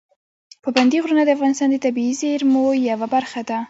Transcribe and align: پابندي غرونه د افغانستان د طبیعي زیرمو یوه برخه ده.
پابندي 0.63 0.97
غرونه 1.03 1.21
د 1.25 1.29
افغانستان 1.35 1.69
د 1.71 1.75
طبیعي 1.85 2.13
زیرمو 2.21 2.65
یوه 2.89 3.07
برخه 3.13 3.41
ده. 3.49 3.57